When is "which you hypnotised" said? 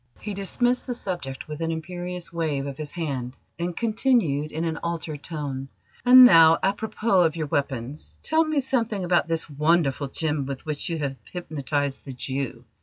10.65-12.03